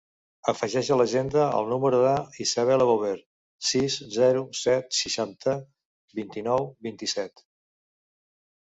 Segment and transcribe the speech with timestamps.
[0.51, 3.13] Afegeix a l'agenda el número de l'Isabella Bover:
[3.73, 5.57] sis, zero, set, seixanta,
[6.23, 7.49] vint-i-nou, vint-i-set.